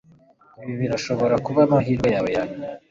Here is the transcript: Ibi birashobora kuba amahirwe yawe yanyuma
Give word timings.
Ibi 0.61 0.73
birashobora 0.81 1.35
kuba 1.45 1.59
amahirwe 1.67 2.07
yawe 2.15 2.29
yanyuma 2.35 2.65